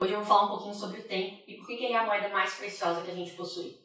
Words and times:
Hoje 0.00 0.12
eu 0.12 0.18
vou 0.18 0.28
falar 0.28 0.44
um 0.44 0.56
pouquinho 0.56 0.74
sobre 0.74 1.00
o 1.00 1.08
tempo 1.08 1.42
e 1.44 1.56
por 1.56 1.66
que 1.66 1.72
ele 1.72 1.92
é 1.92 1.96
a 1.96 2.06
moeda 2.06 2.28
mais 2.28 2.54
preciosa 2.54 3.02
que 3.02 3.10
a 3.10 3.14
gente 3.14 3.32
possui. 3.32 3.76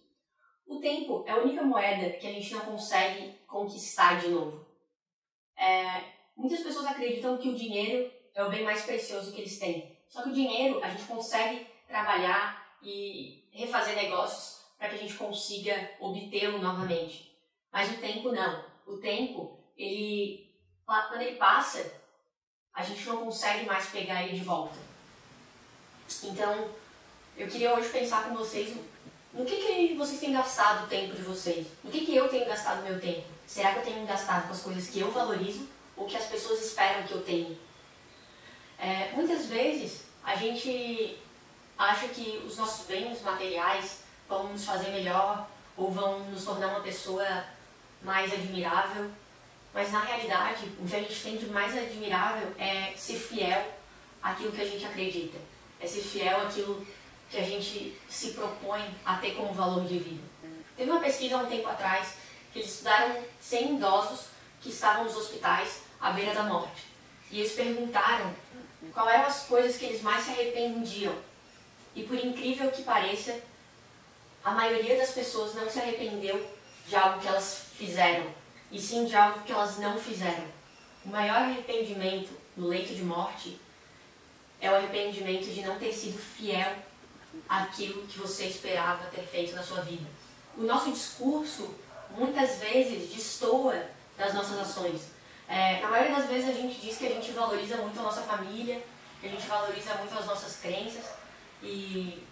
O 0.67 0.79
tempo 0.79 1.23
é 1.25 1.31
a 1.31 1.37
única 1.37 1.63
moeda 1.63 2.11
que 2.17 2.27
a 2.27 2.31
gente 2.31 2.53
não 2.53 2.61
consegue 2.61 3.33
conquistar 3.47 4.21
de 4.21 4.27
novo. 4.27 4.63
É, 5.57 6.03
muitas 6.37 6.59
pessoas 6.59 6.85
acreditam 6.85 7.39
que 7.39 7.49
o 7.49 7.55
dinheiro 7.55 8.13
é 8.35 8.43
o 8.43 8.49
bem 8.51 8.63
mais 8.63 8.83
precioso 8.83 9.33
que 9.33 9.41
eles 9.41 9.57
têm. 9.57 9.97
Só 10.07 10.21
que 10.21 10.29
o 10.29 10.33
dinheiro 10.33 10.83
a 10.83 10.89
gente 10.89 11.05
consegue 11.05 11.65
trabalhar 11.87 12.77
e 12.83 13.49
refazer 13.51 13.95
negócios 13.95 14.63
para 14.77 14.89
que 14.89 14.95
a 14.95 14.99
gente 14.99 15.15
consiga 15.15 15.95
obtê-lo 15.99 16.59
novamente. 16.59 17.35
Mas 17.71 17.91
o 17.91 17.99
tempo 17.99 18.31
não. 18.31 18.63
O 18.85 18.97
tempo, 18.97 19.59
ele 19.75 20.47
quando 20.85 21.21
ele 21.21 21.37
passa, 21.37 21.91
a 22.71 22.83
gente 22.83 23.03
não 23.07 23.25
consegue 23.25 23.65
mais 23.65 23.89
pegar 23.89 24.21
ele 24.21 24.37
de 24.37 24.43
volta. 24.43 24.92
Então, 26.23 26.69
eu 27.35 27.47
queria 27.47 27.73
hoje 27.73 27.89
pensar 27.89 28.25
com 28.25 28.35
vocês 28.35 28.75
no 29.33 29.43
que, 29.45 29.55
que 29.55 29.95
vocês 29.95 30.19
têm 30.19 30.31
gastado 30.31 30.85
o 30.85 30.87
tempo 30.87 31.15
de 31.15 31.23
vocês. 31.23 31.65
No 31.83 31.89
que, 31.89 32.05
que 32.05 32.15
eu 32.15 32.29
tenho 32.29 32.45
gastado 32.45 32.83
meu 32.83 32.99
tempo. 32.99 33.23
Será 33.47 33.73
que 33.73 33.79
eu 33.79 33.83
tenho 33.83 34.05
gastado 34.05 34.47
com 34.47 34.53
as 34.53 34.61
coisas 34.61 34.87
que 34.87 34.99
eu 34.99 35.11
valorizo 35.11 35.67
ou 35.97 36.05
que 36.05 36.15
as 36.15 36.25
pessoas 36.25 36.63
esperam 36.63 37.03
que 37.03 37.13
eu 37.13 37.23
tenha? 37.23 37.57
É, 38.77 39.11
muitas 39.13 39.47
vezes 39.47 40.03
a 40.23 40.35
gente 40.35 41.17
acha 41.77 42.07
que 42.09 42.41
os 42.45 42.57
nossos 42.57 42.85
bens 42.85 43.21
materiais 43.21 43.99
vão 44.29 44.49
nos 44.49 44.65
fazer 44.65 44.89
melhor 44.89 45.49
ou 45.75 45.91
vão 45.91 46.19
nos 46.25 46.45
tornar 46.45 46.67
uma 46.67 46.81
pessoa 46.81 47.25
mais 48.01 48.31
admirável, 48.31 49.09
mas 49.73 49.91
na 49.91 50.01
realidade 50.01 50.65
o 50.79 50.87
que 50.87 50.95
a 50.95 50.99
gente 50.99 51.23
tem 51.23 51.37
de 51.37 51.47
mais 51.47 51.75
admirável 51.75 52.53
é 52.57 52.93
ser 52.95 53.17
fiel 53.17 53.65
àquilo 54.21 54.51
que 54.51 54.61
a 54.61 54.65
gente 54.65 54.85
acredita 54.85 55.52
é 55.83 55.87
ser 55.87 56.01
fiel 56.01 56.41
àquilo 56.41 56.85
que 57.29 57.37
a 57.37 57.43
gente 57.43 57.99
se 58.09 58.31
propõe 58.31 58.81
a 59.05 59.17
ter 59.17 59.35
como 59.35 59.53
valor 59.53 59.85
de 59.85 59.99
vida. 59.99 60.23
Teve 60.77 60.89
uma 60.89 61.01
pesquisa 61.01 61.35
há 61.35 61.39
um 61.39 61.45
tempo 61.45 61.67
atrás 61.67 62.15
que 62.51 62.59
eles 62.59 62.71
estudaram 62.71 63.21
100 63.41 63.75
idosos 63.75 64.27
que 64.61 64.69
estavam 64.69 65.03
nos 65.03 65.15
hospitais 65.15 65.81
à 65.99 66.11
beira 66.11 66.33
da 66.33 66.43
morte. 66.43 66.85
E 67.29 67.39
eles 67.39 67.53
perguntaram 67.53 68.33
quais 68.93 69.13
eram 69.13 69.25
as 69.25 69.43
coisas 69.43 69.77
que 69.77 69.85
eles 69.85 70.01
mais 70.01 70.23
se 70.23 70.31
arrependiam. 70.31 71.15
E 71.95 72.03
por 72.03 72.17
incrível 72.17 72.71
que 72.71 72.83
pareça, 72.83 73.39
a 74.43 74.51
maioria 74.51 74.97
das 74.97 75.11
pessoas 75.11 75.53
não 75.55 75.69
se 75.69 75.79
arrependeu 75.79 76.49
de 76.87 76.95
algo 76.95 77.19
que 77.19 77.27
elas 77.27 77.65
fizeram, 77.75 78.25
e 78.71 78.79
sim 78.79 79.05
de 79.05 79.15
algo 79.15 79.41
que 79.41 79.51
elas 79.51 79.77
não 79.77 79.97
fizeram. 79.97 80.45
O 81.05 81.09
maior 81.09 81.37
arrependimento 81.37 82.31
no 82.55 82.67
leito 82.67 82.93
de 82.93 83.03
morte 83.03 83.59
é 84.63 84.71
o 84.71 84.75
arrependimento 84.75 85.53
de 85.53 85.61
não 85.61 85.77
ter 85.77 85.91
sido 85.91 86.17
fiel 86.17 86.73
àquilo 87.49 88.07
que 88.07 88.17
você 88.17 88.45
esperava 88.45 89.05
ter 89.07 89.23
feito 89.23 89.53
na 89.53 89.61
sua 89.61 89.81
vida. 89.81 90.05
O 90.57 90.61
nosso 90.61 90.89
discurso 90.89 91.75
muitas 92.11 92.59
vezes 92.59 93.13
destoa 93.13 93.75
das 94.17 94.33
nossas 94.33 94.57
ações. 94.59 95.01
É, 95.49 95.81
na 95.81 95.89
maioria 95.89 96.15
das 96.15 96.29
vezes 96.29 96.49
a 96.49 96.53
gente 96.53 96.79
diz 96.79 96.97
que 96.97 97.07
a 97.07 97.09
gente 97.09 97.31
valoriza 97.31 97.75
muito 97.75 97.99
a 97.99 98.03
nossa 98.03 98.21
família, 98.21 98.81
que 99.19 99.27
a 99.27 99.29
gente 99.29 99.45
valoriza 99.45 99.95
muito 99.95 100.17
as 100.17 100.25
nossas 100.25 100.55
crenças 100.61 101.03
e, 101.61 102.23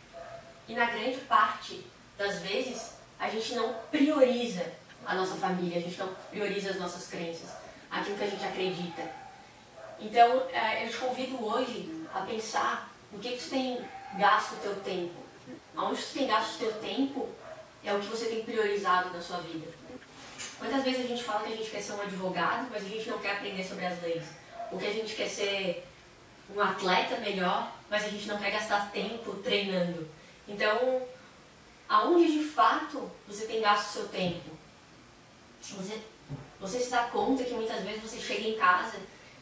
e 0.70 0.74
na 0.74 0.86
grande 0.86 1.18
parte 1.22 1.86
das 2.18 2.40
vezes 2.40 2.94
a 3.20 3.30
gente 3.30 3.56
não 3.56 3.74
prioriza 3.92 4.66
a 5.06 5.16
nossa 5.16 5.36
família, 5.36 5.80
a 5.80 5.82
gente 5.82 6.00
não 6.00 6.08
prioriza 6.30 6.70
as 6.70 6.78
nossas 6.78 7.08
crenças, 7.08 7.50
aquilo 7.90 8.18
que 8.18 8.24
a 8.24 8.30
gente 8.30 8.46
acredita. 8.46 9.20
Então, 10.00 10.44
é, 10.54 10.86
eu 10.86 10.90
te 10.90 10.98
convido 10.98 11.46
hoje 11.46 12.01
a 12.14 12.22
pensar 12.22 12.92
no 13.12 13.20
que, 13.20 13.32
que 13.32 13.42
você 13.42 13.50
tem 13.50 13.86
gasto 14.18 14.54
o 14.54 14.58
teu 14.58 14.76
tempo. 14.78 15.22
Aonde 15.76 16.02
você 16.02 16.20
tem 16.20 16.28
gasto 16.28 16.56
o 16.56 16.58
teu 16.60 16.74
tempo 16.74 17.30
é 17.84 17.94
o 17.94 18.00
que 18.00 18.08
você 18.08 18.26
tem 18.26 18.44
priorizado 18.44 19.10
na 19.12 19.22
sua 19.22 19.38
vida. 19.38 19.68
Quantas 20.60 20.84
vezes 20.84 21.06
a 21.06 21.08
gente 21.08 21.24
fala 21.24 21.46
que 21.46 21.54
a 21.54 21.58
gente 21.58 21.72
quer 21.72 21.82
ser 21.82 21.94
um 21.94 22.02
advogado, 22.02 22.68
mas 22.72 22.86
a 22.86 22.88
gente 22.88 23.10
não 23.10 23.20
quer 23.20 23.38
aprender 23.38 23.64
sobre 23.64 23.86
as 23.86 24.02
leis? 24.02 24.24
Ou 24.72 24.78
que 24.78 24.86
a 24.86 24.94
gente 24.94 25.16
quer 25.16 25.28
ser 25.28 25.88
um 26.56 26.62
atleta 26.62 27.18
melhor, 27.18 27.72
mas 27.90 28.06
a 28.06 28.10
gente 28.10 28.28
não 28.28 28.38
quer 28.38 28.52
gastar 28.52 28.92
tempo 28.92 29.34
treinando. 29.38 30.08
Então, 30.48 31.02
aonde 31.90 32.32
de 32.32 32.44
fato 32.46 33.10
você 33.28 33.46
tem 33.46 33.62
gasto 33.62 33.90
o 33.90 33.94
seu 33.94 34.08
tempo? 34.10 34.52
Você, 35.62 36.02
você 36.60 36.80
se 36.80 36.90
dá 36.90 37.04
conta 37.06 37.44
que 37.44 37.54
muitas 37.54 37.84
vezes 37.84 38.02
você 38.02 38.20
chega 38.20 38.48
em 38.48 38.58
casa 38.58 38.98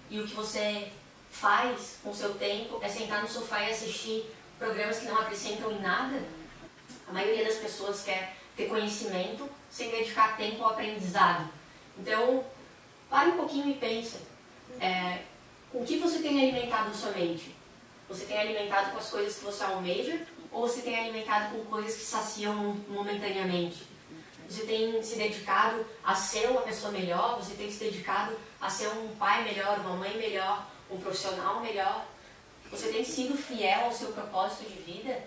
e 0.10 0.20
o 0.20 0.28
que 0.28 0.34
você 0.34 0.92
faz 1.30 1.98
com 2.04 2.14
seu 2.14 2.34
tempo 2.36 2.80
é 2.82 2.90
sentar 2.90 3.22
no 3.22 3.30
sofá 3.30 3.62
e 3.62 3.72
assistir 3.72 4.26
programas 4.58 5.00
que 5.00 5.06
não 5.06 5.18
acrescentam 5.18 5.72
em 5.72 5.80
nada. 5.80 6.22
A 7.08 7.14
maioria 7.14 7.46
das 7.46 7.56
pessoas 7.56 8.04
quer 8.04 8.36
ter 8.56 8.68
conhecimento 8.68 9.50
sem 9.70 9.90
dedicar 9.90 10.36
tempo 10.38 10.64
ao 10.64 10.72
aprendizado. 10.72 11.50
Então, 11.98 12.44
pare 13.10 13.32
um 13.32 13.38
pouquinho 13.38 13.70
e 13.70 13.76
pense. 13.76 14.18
É, 14.80 15.24
o 15.74 15.84
que 15.84 15.98
você 15.98 16.20
tem 16.20 16.42
alimentado 16.42 16.96
sua 16.96 17.12
mente? 17.12 17.56
Você 18.08 18.26
tem 18.26 18.38
alimentado 18.38 18.92
com 18.92 18.98
as 18.98 19.10
coisas 19.10 19.38
que 19.38 19.46
você 19.46 19.64
almeja 19.64 20.20
ou 20.52 20.68
você 20.68 20.82
tem 20.82 21.00
alimentado 21.00 21.56
com 21.56 21.66
coisas 21.66 21.96
que 21.96 22.04
saciam 22.04 22.56
momentaneamente? 22.88 23.88
Você 24.50 24.66
tem 24.66 25.02
se 25.04 25.16
dedicado 25.16 25.86
a 26.04 26.16
ser 26.16 26.50
uma 26.50 26.62
pessoa 26.62 26.92
melhor? 26.92 27.38
Você 27.38 27.54
tem 27.54 27.72
se 27.72 27.84
dedicado 27.84 28.36
a 28.60 28.68
ser 28.68 28.88
um 28.88 29.16
pai 29.16 29.44
melhor, 29.44 29.80
uma 29.80 29.96
mãe 29.96 30.18
melhor, 30.18 30.66
um 30.90 30.98
profissional 30.98 31.60
melhor? 31.62 32.06
Você 32.72 32.90
tem 32.90 33.04
sido 33.04 33.38
fiel 33.38 33.86
ao 33.86 33.94
seu 33.94 34.12
propósito 34.12 34.70
de 34.70 34.80
vida? 34.82 35.20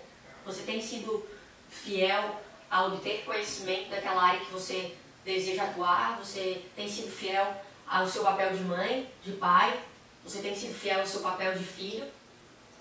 Você 0.45 0.63
tem 0.63 0.81
sido 0.81 1.25
fiel 1.69 2.41
a 2.69 2.85
obter 2.85 3.23
conhecimento 3.25 3.89
daquela 3.89 4.21
área 4.21 4.39
que 4.39 4.51
você 4.51 4.95
deseja 5.25 5.63
atuar? 5.63 6.17
Você 6.19 6.63
tem 6.75 6.87
sido 6.87 7.11
fiel 7.11 7.61
ao 7.87 8.07
seu 8.07 8.23
papel 8.23 8.55
de 8.55 8.63
mãe, 8.63 9.09
de 9.23 9.33
pai? 9.33 9.79
Você 10.23 10.41
tem 10.41 10.55
sido 10.55 10.73
fiel 10.73 11.01
ao 11.01 11.07
seu 11.07 11.21
papel 11.21 11.53
de 11.53 11.63
filho? 11.63 12.05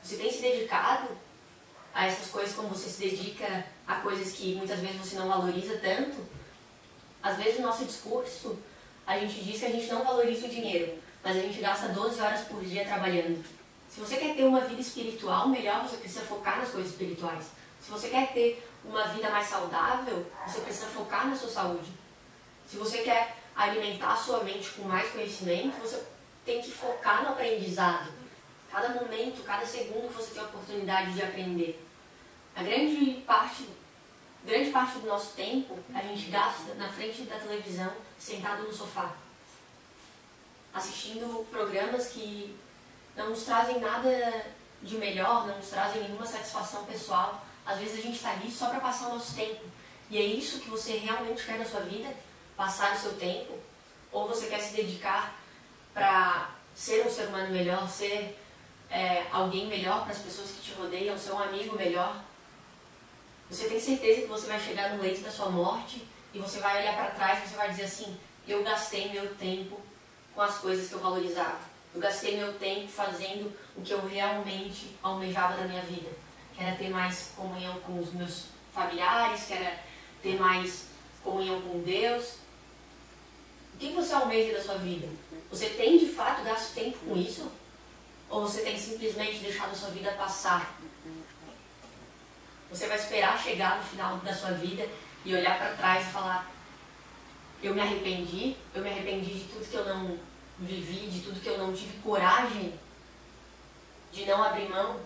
Você 0.03 0.16
tem 0.16 0.31
se 0.31 0.42
dedicado 0.42 1.09
a 1.94 2.06
essas 2.06 2.31
coisas 2.31 2.54
como 2.54 2.69
você 2.69 2.88
se 2.88 3.00
dedica 3.00 3.66
a 3.87 3.97
coisas 3.97 4.32
que 4.32 4.54
muitas 4.54 4.81
vezes 4.81 4.97
você 4.97 5.16
não 5.16 5.28
valoriza 5.28 5.76
tanto? 5.78 6.26
Às 7.22 7.37
vezes 7.37 7.60
no 7.60 7.66
nosso 7.66 7.84
discurso 7.84 8.59
a 9.06 9.19
gente 9.19 9.42
diz 9.42 9.60
que 9.60 9.66
a 9.66 9.71
gente 9.71 9.87
não 9.88 10.04
valoriza 10.04 10.47
o 10.47 10.50
dinheiro, 10.50 10.98
mas 11.25 11.37
a 11.37 11.41
gente 11.41 11.60
gasta 11.60 11.88
12 11.88 12.21
horas 12.21 12.41
por 12.43 12.62
dia 12.65 12.84
trabalhando. 12.84 13.44
Se 13.88 14.00
você 14.00 14.16
quer 14.16 14.34
ter 14.34 14.44
uma 14.44 14.60
vida 14.60 14.81
espiritual 14.81 15.49
melhor, 15.49 15.83
você 15.83 15.97
precisa 15.99 16.22
focar 16.22 16.59
nas 16.59 16.71
coisas 16.71 16.91
espirituais. 16.91 17.47
Se 17.81 17.91
você 17.91 18.09
quer 18.09 18.33
ter 18.33 18.66
uma 18.84 19.05
vida 19.09 19.31
mais 19.31 19.47
saudável, 19.47 20.27
você 20.47 20.60
precisa 20.60 20.87
focar 20.87 21.28
na 21.28 21.37
sua 21.37 21.49
saúde. 21.49 21.93
Se 22.66 22.77
você 22.77 22.99
quer 22.99 23.37
alimentar 23.55 24.15
a 24.15 24.16
sua 24.16 24.43
mente 24.43 24.71
com 24.71 24.83
mais 24.83 25.10
conhecimento, 25.10 25.78
você 25.81 26.03
tem 26.44 26.60
que 26.60 26.71
focar 26.71 27.22
no 27.22 27.31
aprendizado. 27.31 28.10
Cada 28.71 28.89
momento, 28.89 29.44
cada 29.44 29.66
segundo 29.66 30.09
que 30.09 30.15
você 30.15 30.33
tem 30.33 30.43
a 30.43 30.47
oportunidade 30.47 31.12
de 31.12 31.22
aprender. 31.22 31.87
A 32.56 32.62
grande 32.62 33.22
parte, 33.27 33.69
grande 34.44 34.71
parte 34.71 34.99
do 34.99 35.06
nosso 35.06 35.34
tempo 35.34 35.78
a 35.94 36.00
gente 36.00 36.31
gasta 36.31 36.75
na 36.75 36.89
frente 36.89 37.22
da 37.22 37.39
televisão, 37.39 37.93
sentado 38.19 38.62
no 38.62 38.72
sofá 38.72 39.15
assistindo 40.75 41.47
programas 41.50 42.09
que 42.09 42.56
não 43.16 43.31
nos 43.31 43.44
trazem 43.44 43.81
nada 43.81 44.47
de 44.81 44.97
melhor, 44.97 45.47
não 45.47 45.56
nos 45.56 45.69
trazem 45.69 46.03
nenhuma 46.03 46.27
satisfação 46.27 46.84
pessoal. 46.84 47.44
Às 47.65 47.78
vezes 47.78 47.99
a 47.99 48.03
gente 48.03 48.16
está 48.16 48.31
ali 48.31 48.50
só 48.50 48.69
para 48.69 48.81
passar 48.81 49.09
o 49.09 49.15
nosso 49.15 49.34
tempo. 49.34 49.65
E 50.10 50.19
é 50.19 50.22
isso 50.22 50.60
que 50.60 50.69
você 50.69 50.97
realmente 50.97 51.44
quer 51.44 51.59
na 51.59 51.65
sua 51.65 51.81
vida? 51.81 52.12
Passar 52.56 52.94
o 52.94 52.99
seu 52.99 53.15
tempo? 53.15 53.59
Ou 54.10 54.28
você 54.28 54.47
quer 54.47 54.60
se 54.60 54.75
dedicar 54.75 55.34
para 55.94 56.50
ser 56.75 57.06
um 57.06 57.10
ser 57.10 57.28
humano 57.28 57.50
melhor, 57.50 57.89
ser 57.89 58.39
é, 58.91 59.27
alguém 59.31 59.66
melhor 59.66 60.03
para 60.03 60.12
as 60.12 60.19
pessoas 60.19 60.50
que 60.50 60.62
te 60.62 60.72
rodeiam, 60.72 61.16
ser 61.16 61.33
um 61.33 61.39
amigo 61.39 61.77
melhor? 61.77 62.22
Você 63.48 63.69
tem 63.69 63.78
certeza 63.78 64.22
que 64.22 64.27
você 64.27 64.47
vai 64.47 64.59
chegar 64.59 64.95
no 64.95 65.03
leito 65.03 65.21
da 65.21 65.30
sua 65.30 65.51
morte 65.51 66.07
e 66.34 66.39
você 66.39 66.59
vai 66.59 66.80
olhar 66.80 66.97
para 66.97 67.10
trás 67.10 67.45
e 67.45 67.48
você 67.48 67.57
vai 67.57 67.71
dizer 67.71 67.84
assim: 67.84 68.19
eu 68.48 68.63
gastei 68.63 69.10
meu 69.10 69.34
tempo 69.36 69.80
com 70.34 70.41
as 70.41 70.59
coisas 70.59 70.89
que 70.89 70.95
eu 70.95 71.01
valorizava. 71.01 71.61
Eu 71.95 72.01
gastei 72.01 72.37
meu 72.37 72.55
tempo 72.55 72.89
fazendo 72.89 73.53
o 73.77 73.83
que 73.83 73.93
eu 73.93 74.07
realmente 74.07 74.97
almejava 75.03 75.57
da 75.57 75.65
minha 75.65 75.83
vida, 75.83 76.11
que 76.55 76.63
era 76.63 76.77
ter 76.77 76.89
mais 76.89 77.33
comunhão 77.37 77.79
com 77.81 77.99
os 77.99 78.13
meus 78.15 78.47
familiares, 78.75 79.45
que 79.45 79.53
era 79.53 79.79
ter 80.23 80.41
mais 80.41 80.87
comunhão 81.23 81.61
com 81.61 81.83
Deus. 81.83 82.37
O 83.75 83.79
que 83.79 83.93
você 83.93 84.15
almeja 84.15 84.57
da 84.57 84.63
sua 84.63 84.77
vida? 84.77 85.09
Você 85.51 85.69
tem 85.71 85.99
de 85.99 86.07
fato 86.07 86.43
gasto 86.43 86.75
tempo 86.75 86.99
com 86.99 87.17
isso? 87.17 87.51
Ou 88.31 88.43
você 88.43 88.63
tem 88.63 88.79
simplesmente 88.79 89.39
deixado 89.41 89.73
a 89.73 89.75
sua 89.75 89.91
vida 89.91 90.13
passar? 90.13 90.75
Você 92.71 92.87
vai 92.87 92.97
esperar 92.97 93.39
chegar 93.39 93.77
no 93.77 93.84
final 93.84 94.17
da 94.19 94.33
sua 94.33 94.53
vida 94.53 94.89
e 95.27 95.34
olhar 95.34 95.59
para 95.59 95.77
trás 95.77 96.09
e 96.09 96.11
falar: 96.11 96.51
eu 97.62 97.74
me 97.74 97.80
arrependi, 97.80 98.56
eu 98.74 98.82
me 98.82 98.91
arrependi 98.91 99.34
de 99.34 99.44
tudo 99.44 99.70
que 99.70 99.76
eu 99.76 99.84
não 99.84 100.18
vivi, 100.59 101.09
de 101.09 101.20
tudo 101.20 101.41
que 101.41 101.48
eu 101.48 101.59
não 101.59 101.72
tive 101.72 101.97
coragem 101.98 102.78
de 104.12 104.26
não 104.26 104.42
abrir 104.42 104.68
mão, 104.68 105.00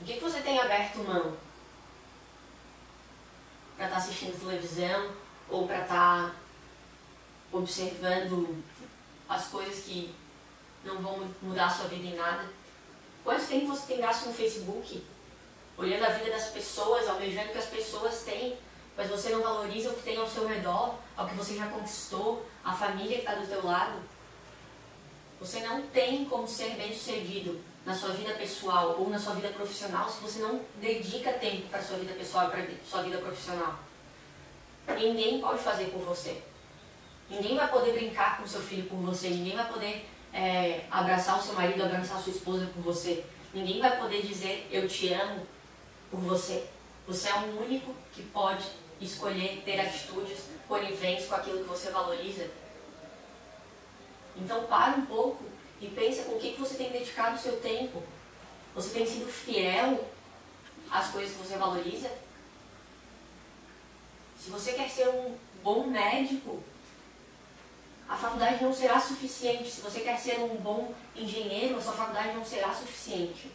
O 0.00 0.04
que, 0.04 0.14
que 0.14 0.20
você 0.20 0.40
tem 0.40 0.58
aberto 0.58 0.98
mão? 0.98 1.36
Para 3.76 3.86
estar 3.86 3.98
tá 3.98 4.04
assistindo 4.04 4.38
televisão 4.38 5.12
ou 5.48 5.66
para 5.66 5.82
estar 5.82 6.30
tá 6.30 6.36
observando 7.52 8.62
as 9.28 9.46
coisas 9.46 9.84
que 9.84 10.14
não 10.84 11.00
vão 11.00 11.28
mudar 11.40 11.66
a 11.66 11.70
sua 11.70 11.86
vida 11.86 12.06
em 12.06 12.16
nada? 12.16 12.48
Quanto 13.22 13.46
tempo 13.46 13.68
você 13.68 13.86
tem 13.86 14.00
gasto 14.00 14.26
no 14.26 14.34
Facebook? 14.34 15.04
Olhando 15.76 16.04
a 16.04 16.10
vida 16.10 16.30
das 16.30 16.48
pessoas, 16.48 17.08
almejando 17.08 17.50
o 17.50 17.52
que 17.52 17.58
as 17.58 17.66
pessoas 17.66 18.22
têm, 18.22 18.58
mas 18.96 19.08
você 19.08 19.30
não 19.30 19.42
valoriza 19.42 19.90
o 19.90 19.94
que 19.94 20.02
tem 20.02 20.16
ao 20.16 20.28
seu 20.28 20.46
redor, 20.46 20.94
ao 21.16 21.26
que 21.26 21.34
você 21.34 21.56
já 21.56 21.66
conquistou, 21.66 22.46
a 22.64 22.74
família 22.74 23.16
que 23.16 23.22
está 23.22 23.34
do 23.34 23.46
teu 23.46 23.64
lado. 23.64 23.98
Você 25.40 25.60
não 25.60 25.82
tem 25.88 26.24
como 26.26 26.46
ser 26.46 26.76
bem 26.76 26.94
sucedido 26.94 27.60
na 27.84 27.94
sua 27.94 28.10
vida 28.10 28.32
pessoal 28.34 28.96
ou 28.98 29.08
na 29.08 29.18
sua 29.18 29.34
vida 29.34 29.48
profissional 29.48 30.08
se 30.08 30.20
você 30.20 30.38
não 30.38 30.60
dedica 30.76 31.32
tempo 31.32 31.68
para 31.68 31.82
sua 31.82 31.98
vida 31.98 32.12
pessoal 32.12 32.46
e 32.46 32.50
para 32.50 32.66
sua 32.88 33.02
vida 33.02 33.18
profissional. 33.18 33.78
Ninguém 34.88 35.40
pode 35.40 35.60
fazer 35.60 35.86
por 35.86 36.02
você. 36.02 36.42
Ninguém 37.28 37.56
vai 37.56 37.68
poder 37.68 37.92
brincar 37.92 38.38
com 38.38 38.46
seu 38.46 38.60
filho 38.60 38.88
por 38.88 38.96
você. 38.96 39.28
Ninguém 39.28 39.56
vai 39.56 39.72
poder 39.72 40.08
é, 40.32 40.84
abraçar 40.90 41.38
o 41.38 41.42
seu 41.42 41.54
marido, 41.54 41.82
abraçar 41.82 42.20
sua 42.20 42.32
esposa 42.32 42.66
por 42.66 42.82
você. 42.82 43.24
Ninguém 43.54 43.80
vai 43.80 43.98
poder 43.98 44.22
dizer 44.22 44.68
eu 44.70 44.88
te 44.88 45.12
amo 45.12 45.46
por 46.10 46.20
você. 46.20 46.66
Você 47.06 47.28
é 47.28 47.34
o 47.34 47.62
único 47.62 47.94
que 48.12 48.22
pode 48.22 48.64
escolher 49.04 49.62
ter 49.64 49.80
atitudes 49.80 50.44
coniventes 50.68 51.26
com 51.26 51.34
aquilo 51.34 51.62
que 51.62 51.68
você 51.68 51.90
valoriza. 51.90 52.48
Então 54.36 54.64
para 54.64 54.96
um 54.96 55.06
pouco 55.06 55.44
e 55.80 55.88
pensa 55.88 56.24
com 56.24 56.36
o 56.36 56.40
que, 56.40 56.52
que 56.52 56.60
você 56.60 56.76
tem 56.76 56.90
dedicado 56.90 57.36
o 57.36 57.40
seu 57.40 57.60
tempo. 57.60 58.02
Você 58.74 58.90
tem 58.90 59.06
sido 59.06 59.30
fiel 59.30 60.08
às 60.90 61.10
coisas 61.10 61.36
que 61.36 61.46
você 61.46 61.56
valoriza? 61.56 62.10
Se 64.38 64.50
você 64.50 64.72
quer 64.72 64.88
ser 64.88 65.08
um 65.08 65.36
bom 65.62 65.86
médico, 65.86 66.62
a 68.08 68.16
faculdade 68.16 68.62
não 68.62 68.72
será 68.72 69.00
suficiente. 69.00 69.70
Se 69.70 69.80
você 69.80 70.00
quer 70.00 70.18
ser 70.18 70.40
um 70.40 70.56
bom 70.56 70.94
engenheiro, 71.14 71.76
a 71.76 71.80
sua 71.80 71.92
faculdade 71.92 72.34
não 72.34 72.44
será 72.44 72.74
suficiente. 72.74 73.50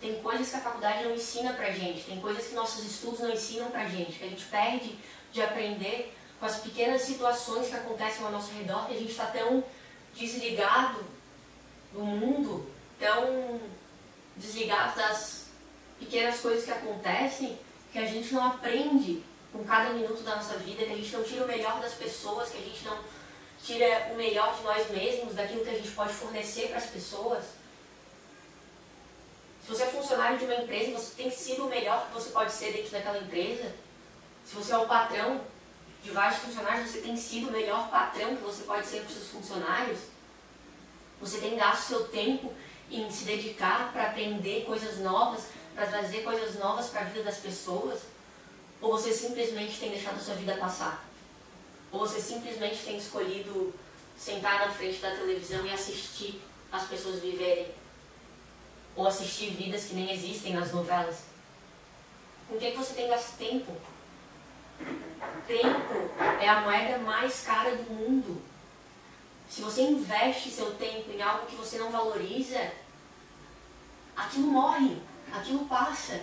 Tem 0.00 0.20
coisas 0.22 0.50
que 0.50 0.56
a 0.56 0.60
faculdade 0.60 1.04
não 1.04 1.14
ensina 1.14 1.52
pra 1.54 1.70
gente, 1.70 2.04
tem 2.04 2.20
coisas 2.20 2.46
que 2.46 2.54
nossos 2.54 2.84
estudos 2.84 3.20
não 3.20 3.30
ensinam 3.30 3.70
pra 3.70 3.88
gente, 3.88 4.18
que 4.18 4.24
a 4.24 4.28
gente 4.28 4.44
perde 4.44 4.98
de 5.32 5.42
aprender 5.42 6.14
com 6.38 6.46
as 6.46 6.60
pequenas 6.60 7.02
situações 7.02 7.68
que 7.68 7.74
acontecem 7.74 8.24
ao 8.24 8.30
nosso 8.30 8.52
redor, 8.52 8.86
que 8.86 8.94
a 8.94 8.98
gente 8.98 9.10
está 9.10 9.26
tão 9.26 9.64
desligado 10.14 11.04
do 11.92 12.00
mundo, 12.00 12.70
tão 12.98 13.60
desligado 14.36 14.96
das 14.96 15.46
pequenas 15.98 16.40
coisas 16.40 16.64
que 16.64 16.70
acontecem, 16.70 17.58
que 17.92 17.98
a 17.98 18.06
gente 18.06 18.34
não 18.34 18.46
aprende 18.46 19.22
com 19.52 19.64
cada 19.64 19.90
minuto 19.90 20.22
da 20.22 20.36
nossa 20.36 20.58
vida, 20.58 20.84
que 20.84 20.92
a 20.92 20.96
gente 20.96 21.12
não 21.12 21.22
tira 21.22 21.44
o 21.44 21.48
melhor 21.48 21.80
das 21.80 21.94
pessoas, 21.94 22.50
que 22.50 22.58
a 22.58 22.60
gente 22.60 22.84
não 22.84 22.98
tira 23.62 24.10
o 24.12 24.16
melhor 24.16 24.54
de 24.54 24.62
nós 24.62 24.90
mesmos, 24.90 25.34
daquilo 25.34 25.64
que 25.64 25.70
a 25.70 25.74
gente 25.74 25.90
pode 25.92 26.12
fornecer 26.12 26.68
para 26.68 26.78
as 26.78 26.86
pessoas. 26.86 27.44
Se 29.66 29.72
você 29.72 29.82
é 29.82 29.86
funcionário 29.86 30.38
de 30.38 30.44
uma 30.44 30.54
empresa, 30.54 30.92
você 30.92 31.20
tem 31.20 31.28
sido 31.28 31.66
o 31.66 31.68
melhor 31.68 32.06
que 32.06 32.14
você 32.14 32.30
pode 32.30 32.52
ser 32.52 32.72
dentro 32.72 32.92
daquela 32.92 33.18
empresa. 33.18 33.74
Se 34.44 34.54
você 34.54 34.72
é 34.72 34.78
o 34.78 34.86
patrão 34.86 35.40
de 36.04 36.10
vários 36.12 36.38
funcionários, 36.38 36.88
você 36.88 37.00
tem 37.00 37.16
sido 37.16 37.48
o 37.48 37.50
melhor 37.50 37.90
patrão 37.90 38.36
que 38.36 38.44
você 38.44 38.62
pode 38.62 38.86
ser 38.86 39.00
para 39.00 39.08
os 39.08 39.14
seus 39.14 39.28
funcionários. 39.28 39.98
Você 41.20 41.38
tem 41.38 41.56
gasto 41.56 41.88
seu 41.88 42.06
tempo 42.06 42.54
em 42.88 43.10
se 43.10 43.24
dedicar 43.24 43.92
para 43.92 44.04
aprender 44.04 44.64
coisas 44.64 44.98
novas, 44.98 45.48
para 45.74 45.88
trazer 45.88 46.22
coisas 46.22 46.54
novas 46.60 46.86
para 46.86 47.00
a 47.00 47.04
vida 47.04 47.24
das 47.24 47.38
pessoas. 47.38 48.02
Ou 48.80 48.92
você 48.92 49.12
simplesmente 49.12 49.80
tem 49.80 49.90
deixado 49.90 50.14
a 50.14 50.20
sua 50.20 50.36
vida 50.36 50.56
passar? 50.58 51.04
Ou 51.90 51.98
você 51.98 52.20
simplesmente 52.20 52.84
tem 52.84 52.98
escolhido 52.98 53.74
sentar 54.16 54.64
na 54.64 54.72
frente 54.72 55.00
da 55.00 55.10
televisão 55.10 55.66
e 55.66 55.72
assistir 55.72 56.40
as 56.70 56.86
pessoas 56.86 57.18
viverem? 57.18 57.74
Ou 58.96 59.06
assistir 59.06 59.50
vidas 59.50 59.84
que 59.84 59.94
nem 59.94 60.10
existem 60.10 60.54
nas 60.54 60.72
novelas? 60.72 61.24
Com 62.48 62.56
que, 62.56 62.70
que 62.70 62.76
você 62.76 62.94
tem 62.94 63.08
gasto 63.08 63.36
tempo? 63.36 63.72
Tempo 65.46 66.10
é 66.40 66.48
a 66.48 66.60
moeda 66.62 66.98
mais 66.98 67.42
cara 67.42 67.76
do 67.76 67.92
mundo. 67.92 68.42
Se 69.48 69.62
você 69.62 69.82
investe 69.82 70.50
seu 70.50 70.74
tempo 70.74 71.10
em 71.10 71.22
algo 71.22 71.46
que 71.46 71.56
você 71.56 71.78
não 71.78 71.90
valoriza, 71.90 72.72
aquilo 74.16 74.46
morre, 74.48 74.96
aquilo 75.32 75.66
passa. 75.66 76.20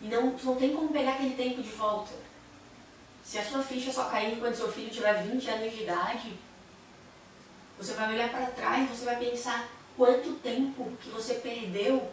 E 0.00 0.06
não, 0.06 0.32
não 0.32 0.56
tem 0.56 0.74
como 0.74 0.92
pegar 0.92 1.14
aquele 1.14 1.34
tempo 1.34 1.62
de 1.62 1.70
volta. 1.70 2.12
Se 3.24 3.38
a 3.38 3.44
sua 3.44 3.62
ficha 3.62 3.90
só 3.90 4.04
cair 4.10 4.38
quando 4.38 4.54
seu 4.54 4.70
filho 4.70 4.90
tiver 4.90 5.22
20 5.22 5.48
anos 5.48 5.72
de 5.72 5.82
idade, 5.82 6.34
você 7.78 7.94
vai 7.94 8.12
olhar 8.12 8.30
para 8.30 8.46
trás, 8.46 8.88
você 8.88 9.04
vai 9.04 9.16
pensar 9.16 9.68
quanto 9.96 10.34
tempo 10.40 10.90
que 11.00 11.08
você 11.10 11.34
perdeu 11.34 12.10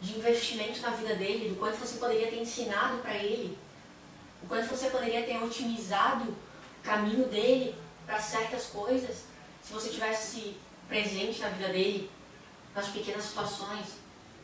de 0.00 0.18
investimento 0.18 0.80
na 0.80 0.90
vida 0.90 1.14
dele, 1.14 1.48
do 1.48 1.56
quanto 1.56 1.78
você 1.78 1.98
poderia 1.98 2.28
ter 2.28 2.40
ensinado 2.40 2.98
para 2.98 3.14
ele, 3.16 3.56
o 4.42 4.46
quanto 4.46 4.68
você 4.68 4.90
poderia 4.90 5.24
ter 5.24 5.42
otimizado 5.42 6.30
o 6.30 6.82
caminho 6.82 7.26
dele 7.28 7.74
para 8.06 8.20
certas 8.20 8.66
coisas, 8.66 9.24
se 9.62 9.72
você 9.72 9.88
tivesse 9.88 10.56
presente 10.88 11.40
na 11.40 11.48
vida 11.48 11.68
dele, 11.68 12.10
nas 12.74 12.88
pequenas 12.88 13.24
situações, 13.24 13.86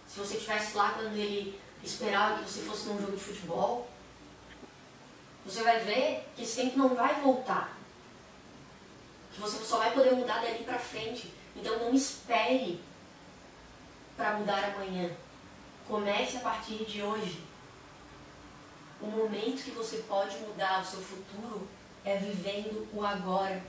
se 0.09 0.19
você 0.19 0.37
estivesse 0.37 0.77
lá 0.77 0.91
quando 0.93 1.15
ele 1.17 1.61
esperava 1.85 2.43
que 2.43 2.51
você 2.51 2.61
fosse 2.63 2.89
num 2.89 3.01
jogo 3.01 3.17
de 3.17 3.23
futebol, 3.23 3.89
você 5.45 5.63
vai 5.63 5.81
ver 5.81 6.27
que 6.35 6.43
esse 6.43 6.57
tempo 6.57 6.79
não 6.79 6.95
vai 6.95 7.21
voltar. 7.21 7.77
Que 9.33 9.41
você 9.41 9.63
só 9.65 9.79
vai 9.79 9.93
poder 9.93 10.13
mudar 10.13 10.41
dali 10.43 10.65
para 10.65 10.79
frente. 10.79 11.33
Então 11.57 11.79
não 11.79 11.95
espere 11.95 12.81
para 14.17 14.35
mudar 14.35 14.65
amanhã. 14.65 15.11
Comece 15.89 16.37
a 16.37 16.41
partir 16.41 16.85
de 16.85 17.03
hoje. 17.03 17.43
O 19.01 19.07
momento 19.07 19.65
que 19.65 19.71
você 19.71 19.99
pode 20.09 20.37
mudar 20.39 20.83
o 20.83 20.85
seu 20.85 21.01
futuro 21.01 21.67
é 22.05 22.17
vivendo 22.17 22.87
o 22.93 23.05
agora. 23.05 23.63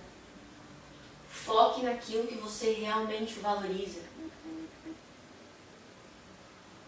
Foque 1.30 1.84
naquilo 1.84 2.28
que 2.28 2.36
você 2.36 2.74
realmente 2.74 3.40
valoriza. 3.40 4.02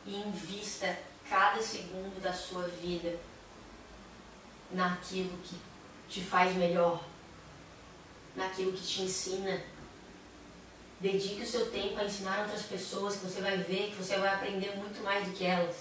E 0.05 0.15
invista 0.15 0.99
cada 1.29 1.61
segundo 1.61 2.21
da 2.21 2.33
sua 2.33 2.67
vida 2.67 3.17
naquilo 4.71 5.37
que 5.37 5.55
te 6.09 6.21
faz 6.21 6.55
melhor, 6.55 7.03
naquilo 8.35 8.73
que 8.73 8.83
te 8.83 9.03
ensina. 9.03 9.63
Dedique 11.03 11.41
o 11.41 11.45
seu 11.45 11.69
tempo 11.69 11.99
a 11.99 12.05
ensinar 12.05 12.43
outras 12.43 12.61
pessoas 12.61 13.17
que 13.17 13.25
você 13.25 13.41
vai 13.41 13.57
ver 13.57 13.89
que 13.89 13.97
você 13.97 14.17
vai 14.17 14.35
aprender 14.35 14.73
muito 14.77 15.03
mais 15.03 15.27
do 15.27 15.33
que 15.33 15.43
elas. 15.43 15.75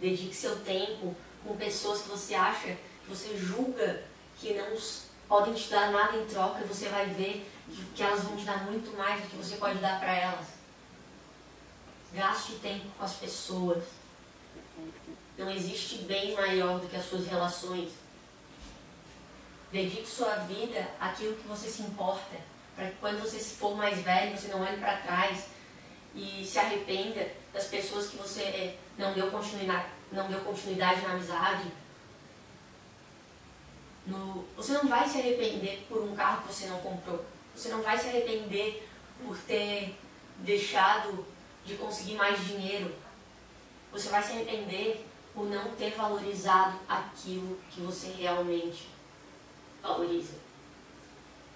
Dedique 0.00 0.34
seu 0.34 0.60
tempo 0.60 1.14
com 1.44 1.54
pessoas 1.54 2.00
que 2.00 2.08
você 2.08 2.34
acha, 2.34 2.68
que 2.68 3.10
você 3.10 3.36
julga 3.36 4.02
que 4.38 4.54
não 4.54 4.74
podem 5.28 5.52
te 5.52 5.68
dar 5.68 5.92
nada 5.92 6.16
em 6.16 6.24
troca 6.24 6.62
e 6.62 6.66
você 6.66 6.88
vai 6.88 7.04
ver 7.04 7.46
que 7.94 8.02
elas 8.02 8.24
vão 8.24 8.34
te 8.34 8.46
dar 8.46 8.64
muito 8.64 8.96
mais 8.96 9.20
do 9.22 9.28
que 9.28 9.36
você 9.36 9.56
pode 9.56 9.78
dar 9.78 10.00
para 10.00 10.14
elas. 10.14 10.46
Gaste 12.14 12.52
tempo 12.62 12.86
com 12.96 13.04
as 13.04 13.12
pessoas. 13.12 13.84
Não 15.36 15.50
existe 15.50 15.98
bem 16.04 16.32
maior 16.32 16.80
do 16.80 16.88
que 16.88 16.96
as 16.96 17.04
suas 17.04 17.26
relações. 17.26 17.92
Dedique 19.70 20.08
sua 20.08 20.34
vida 20.36 20.88
àquilo 20.98 21.36
que 21.36 21.46
você 21.46 21.68
se 21.68 21.82
importa, 21.82 22.53
para 22.74 22.90
que 22.90 22.96
quando 22.96 23.20
você 23.20 23.38
for 23.38 23.76
mais 23.76 23.98
velho, 24.00 24.36
você 24.36 24.48
não 24.48 24.62
olhe 24.62 24.76
para 24.76 24.96
trás 24.98 25.46
e 26.14 26.44
se 26.44 26.58
arrependa 26.58 27.28
das 27.52 27.66
pessoas 27.66 28.08
que 28.08 28.16
você 28.16 28.42
eh, 28.42 28.76
não 28.98 29.12
deu 29.12 29.30
continuidade, 29.30 29.86
não 30.12 30.28
deu 30.28 30.40
continuidade 30.40 31.00
na 31.02 31.12
amizade. 31.12 31.70
No, 34.06 34.44
você 34.56 34.72
não 34.72 34.86
vai 34.86 35.08
se 35.08 35.18
arrepender 35.18 35.86
por 35.88 36.02
um 36.02 36.14
carro 36.14 36.42
que 36.42 36.52
você 36.52 36.66
não 36.66 36.78
comprou. 36.80 37.24
Você 37.54 37.68
não 37.68 37.82
vai 37.82 37.96
se 37.98 38.08
arrepender 38.08 38.86
por 39.24 39.36
ter 39.38 39.96
deixado 40.38 41.24
de 41.64 41.76
conseguir 41.76 42.14
mais 42.14 42.44
dinheiro. 42.44 42.94
Você 43.92 44.08
vai 44.08 44.22
se 44.22 44.32
arrepender 44.32 45.06
por 45.32 45.46
não 45.46 45.74
ter 45.76 45.90
valorizado 45.94 46.78
aquilo 46.88 47.58
que 47.70 47.80
você 47.80 48.08
realmente 48.08 48.88
valoriza. 49.82 50.43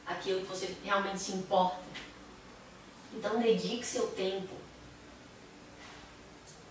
Aquilo 0.08 0.40
que 0.40 0.46
você 0.46 0.74
realmente 0.82 1.18
se 1.18 1.32
importa. 1.32 1.82
Então 3.12 3.38
dedique 3.38 3.84
seu 3.84 4.08
tempo. 4.08 4.54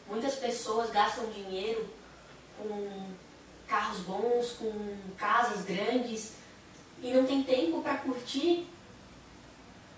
Muitas 0.07 0.35
pessoas 0.35 0.89
gastam 0.89 1.29
dinheiro 1.31 1.87
com 2.57 3.11
carros 3.67 3.99
bons, 3.99 4.51
com 4.53 4.97
casas 5.17 5.65
grandes 5.65 6.33
e 7.01 7.13
não 7.13 7.25
tem 7.25 7.43
tempo 7.43 7.81
para 7.81 7.97
curtir, 7.97 8.67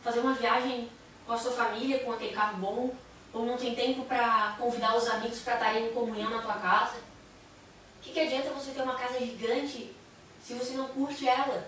fazer 0.04 0.20
uma 0.20 0.34
viagem 0.34 0.90
com 1.26 1.34
a 1.34 1.38
sua 1.38 1.52
família 1.52 2.00
com 2.00 2.12
aquele 2.12 2.34
carro 2.34 2.58
bom, 2.58 2.94
Ou 3.32 3.46
não 3.46 3.58
tem 3.58 3.76
tempo 3.76 4.06
para 4.06 4.56
convidar 4.58 4.98
os 4.98 5.08
amigos 5.08 5.40
para 5.42 5.54
estarem 5.54 5.86
em 5.86 5.94
comunhão 5.94 6.32
na 6.32 6.42
tua 6.42 6.56
casa? 6.56 6.98
O 6.98 8.02
que, 8.02 8.12
que 8.12 8.20
adianta 8.20 8.50
você 8.50 8.72
ter 8.72 8.82
uma 8.82 8.96
casa 8.96 9.20
gigante 9.20 9.96
se 10.44 10.56
você 10.56 10.74
não 10.74 10.88
curte 10.88 11.28
ela? 11.28 11.68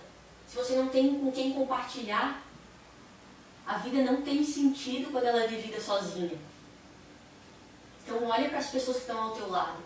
Se 0.52 0.58
você 0.58 0.76
não 0.76 0.90
tem 0.90 1.18
com 1.18 1.32
quem 1.32 1.54
compartilhar? 1.54 2.42
A 3.66 3.78
vida 3.78 4.02
não 4.02 4.20
tem 4.20 4.44
sentido 4.44 5.10
quando 5.10 5.24
ela 5.24 5.44
é 5.44 5.46
vivida 5.46 5.80
sozinha. 5.80 6.38
Então 8.04 8.22
olha 8.28 8.50
para 8.50 8.58
as 8.58 8.68
pessoas 8.68 8.98
que 8.98 9.04
estão 9.04 9.18
ao 9.18 9.30
teu 9.30 9.48
lado. 9.48 9.78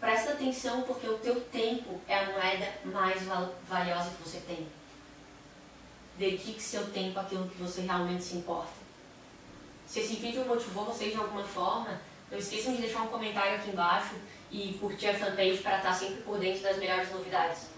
Presta 0.00 0.32
atenção 0.32 0.82
porque 0.82 1.06
o 1.06 1.18
teu 1.18 1.40
tempo 1.40 2.00
é 2.08 2.18
a 2.18 2.32
moeda 2.32 2.72
mais 2.86 3.22
valiosa 3.68 4.10
que 4.10 4.28
você 4.28 4.40
tem. 4.40 4.66
Dedique 6.18 6.60
seu 6.60 6.90
tempo 6.90 7.20
àquilo 7.20 7.48
que 7.48 7.62
você 7.62 7.82
realmente 7.82 8.24
se 8.24 8.38
importa. 8.38 8.72
Se 9.86 10.00
esse 10.00 10.16
vídeo 10.16 10.44
motivou 10.46 10.86
vocês 10.86 11.12
de 11.12 11.18
alguma 11.20 11.44
forma, 11.44 12.00
não 12.28 12.38
esqueçam 12.38 12.74
de 12.74 12.82
deixar 12.82 13.02
um 13.02 13.08
comentário 13.08 13.54
aqui 13.54 13.70
embaixo 13.70 14.16
e 14.50 14.76
curtir 14.80 15.10
a 15.10 15.14
fanpage 15.14 15.58
para 15.58 15.76
estar 15.76 15.94
sempre 15.94 16.22
por 16.22 16.40
dentro 16.40 16.64
das 16.64 16.76
melhores 16.76 17.08
novidades. 17.12 17.68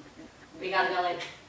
Obrigada, 0.55 0.89
galera! 0.89 1.46